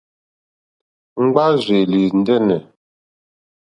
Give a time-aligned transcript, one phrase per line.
[1.23, 2.59] Ŋɡbárzèlì ndɛ́nɛ̀.